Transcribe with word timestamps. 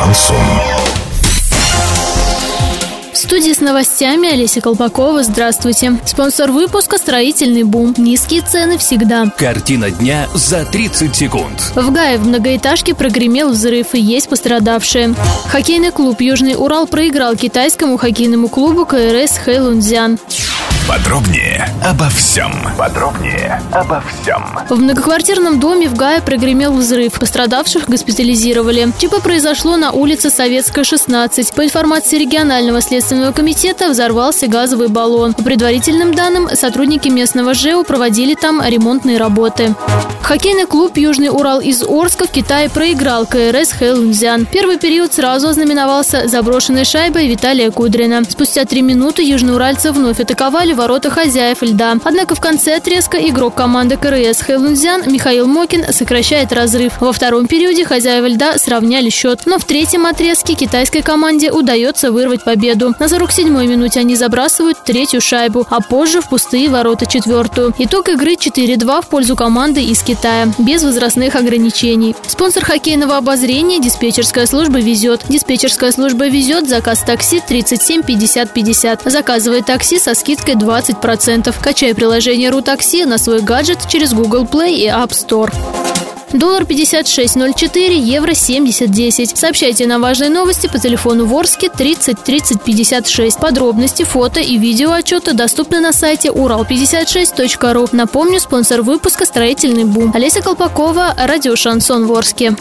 Шансон. 0.00 0.36
В 3.12 3.16
студии 3.16 3.52
с 3.52 3.60
новостями 3.60 4.32
Олеся 4.32 4.62
Колпакова. 4.62 5.22
Здравствуйте. 5.22 5.98
Спонсор 6.06 6.52
выпуска 6.52 6.96
«Строительный 6.96 7.64
бум». 7.64 7.94
Низкие 7.98 8.40
цены 8.40 8.78
всегда. 8.78 9.26
Картина 9.36 9.90
дня 9.90 10.26
за 10.34 10.64
30 10.64 11.14
секунд. 11.14 11.72
В 11.74 11.92
Гае 11.92 12.16
в 12.16 12.26
многоэтажке 12.26 12.94
прогремел 12.94 13.50
взрыв 13.50 13.94
и 13.94 14.00
есть 14.00 14.30
пострадавшие. 14.30 15.14
Хоккейный 15.48 15.90
клуб 15.90 16.20
«Южный 16.22 16.54
Урал» 16.56 16.86
проиграл 16.86 17.36
китайскому 17.36 17.98
хоккейному 17.98 18.48
клубу 18.48 18.86
КРС 18.86 19.36
Хэйлунцзян. 19.44 20.18
Подробнее 20.88 21.68
обо 21.84 22.08
всем. 22.08 22.52
Подробнее 22.76 23.62
обо 23.72 24.02
всем. 24.02 24.44
В 24.68 24.78
многоквартирном 24.78 25.60
доме 25.60 25.88
в 25.88 25.94
Гае 25.94 26.20
прогремел 26.20 26.72
взрыв. 26.72 27.12
Пострадавших 27.18 27.88
госпитализировали. 27.88 28.92
ЧП 28.98 29.22
произошло 29.22 29.76
на 29.76 29.92
улице 29.92 30.30
Советская, 30.30 30.84
16. 30.84 31.52
По 31.54 31.64
информации 31.64 32.18
регионального 32.18 32.80
следственного 32.80 33.32
комитета, 33.32 33.88
взорвался 33.88 34.48
газовый 34.48 34.88
баллон. 34.88 35.34
По 35.34 35.42
предварительным 35.42 36.14
данным, 36.14 36.48
сотрудники 36.54 37.08
местного 37.08 37.54
ЖЭУ 37.54 37.84
проводили 37.84 38.34
там 38.34 38.60
ремонтные 38.64 39.16
работы. 39.16 39.74
Хоккейный 40.22 40.66
клуб 40.66 40.96
«Южный 40.96 41.28
Урал» 41.28 41.60
из 41.60 41.82
Орска 41.82 42.26
в 42.26 42.30
Китае 42.30 42.68
проиграл 42.70 43.26
КРС 43.26 43.72
Хэлунзян. 43.72 44.46
Первый 44.46 44.78
период 44.78 45.12
сразу 45.12 45.48
ознаменовался 45.48 46.28
заброшенной 46.28 46.84
шайбой 46.84 47.26
Виталия 47.26 47.70
Кудрина. 47.70 48.22
Спустя 48.28 48.64
три 48.64 48.82
минуты 48.82 49.22
южноуральцы 49.22 49.90
вновь 49.90 50.20
атаковали 50.20 50.72
ворота 50.80 51.10
хозяев 51.10 51.58
льда. 51.60 51.96
Однако 52.04 52.34
в 52.34 52.40
конце 52.40 52.76
отрезка 52.76 53.18
игрок 53.18 53.54
команды 53.54 53.98
КРС 53.98 54.40
Хэлунзян 54.40 55.02
Михаил 55.12 55.46
Мокин 55.46 55.92
сокращает 55.92 56.52
разрыв. 56.52 57.02
Во 57.02 57.12
втором 57.12 57.46
периоде 57.46 57.84
хозяева 57.84 58.26
льда 58.26 58.56
сравняли 58.56 59.10
счет. 59.10 59.42
Но 59.44 59.58
в 59.58 59.64
третьем 59.64 60.06
отрезке 60.06 60.54
китайской 60.54 61.02
команде 61.02 61.52
удается 61.52 62.12
вырвать 62.12 62.44
победу. 62.44 62.94
На 62.98 63.04
47-й 63.04 63.66
минуте 63.66 64.00
они 64.00 64.16
забрасывают 64.16 64.82
третью 64.82 65.20
шайбу, 65.20 65.66
а 65.68 65.82
позже 65.82 66.22
в 66.22 66.30
пустые 66.30 66.70
ворота 66.70 67.04
четвертую. 67.04 67.74
Итог 67.76 68.08
игры 68.08 68.36
4-2 68.36 69.02
в 69.02 69.08
пользу 69.08 69.36
команды 69.36 69.82
из 69.82 70.02
Китая, 70.02 70.48
без 70.56 70.82
возрастных 70.82 71.36
ограничений. 71.36 72.16
Спонсор 72.26 72.64
хоккейного 72.64 73.18
обозрения– 73.18 73.80
диспетчерская 73.82 74.46
служба 74.46 74.78
«Везет». 74.78 75.20
Диспетчерская 75.28 75.92
служба 75.92 76.26
«Везет» 76.28 76.70
заказ 76.70 77.00
такси 77.00 77.42
37 77.46 78.02
50 78.02 78.54
50. 78.54 79.02
Заказывай 79.04 79.62
такси 79.62 79.98
со 79.98 80.14
скидкой 80.14 80.54
20 80.60 80.90
20%. 81.00 81.54
Качай 81.60 81.94
приложение 81.94 82.50
«Рутакси» 82.50 83.04
на 83.04 83.18
свой 83.18 83.40
гаджет 83.40 83.88
через 83.88 84.12
Google 84.12 84.48
Play 84.48 84.74
и 84.74 84.86
App 84.86 85.10
Store. 85.10 85.52
Доллар 86.32 86.62
56.04, 86.62 87.92
евро 87.92 88.30
70.10. 88.30 89.36
Сообщайте 89.36 89.88
нам 89.88 90.00
важные 90.00 90.30
новости 90.30 90.68
по 90.68 90.78
телефону 90.78 91.26
Ворске 91.26 91.68
30 91.68 92.22
30 92.22 92.62
56. 92.62 93.40
Подробности, 93.40 94.04
фото 94.04 94.38
и 94.38 94.56
видео 94.56 94.92
отчета 94.92 95.32
доступны 95.32 95.80
на 95.80 95.92
сайте 95.92 96.28
урал56.ру. 96.28 97.88
Напомню, 97.90 98.38
спонсор 98.38 98.82
выпуска 98.82 99.26
«Строительный 99.26 99.84
бум». 99.84 100.12
Олеся 100.14 100.40
Колпакова, 100.40 101.16
радио 101.18 101.56
«Шансон 101.56 102.06
Ворске». 102.06 102.54